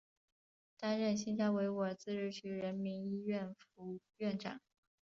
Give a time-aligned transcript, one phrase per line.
[0.79, 4.59] 担任新疆维吾尔自治区人民医院副院长。